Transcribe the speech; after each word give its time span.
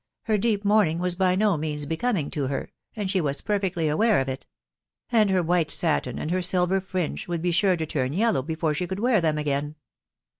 her 0.23 0.35
deep 0.35 0.65
mourning 0.65 0.97
was 0.97 1.13
by 1.13 1.35
no 1.35 1.55
means 1.55 1.85
becoming 1.85 2.31
to 2.31 2.47
her, 2.47 2.71
and 2.95 3.11
she 3.11 3.21
was 3.21 3.39
perfectly 3.41 3.87
aware 3.87 4.19
of 4.19 4.27
it; 4.27 4.47
and 5.11 5.29
her 5.29 5.43
white 5.43 5.69
satin, 5.69 6.17
and 6.17 6.31
her 6.31 6.41
silver 6.41 6.81
fringe, 6.81 7.27
would 7.27 7.43
be 7.43 7.51
sure 7.51 7.77
to 7.77 7.85
turn 7.85 8.11
yellow 8.11 8.41
before 8.41 8.73
she 8.73 8.87
could 8.87 8.99
wear 8.99 9.21
them 9.21 9.37
.again. 9.37 9.75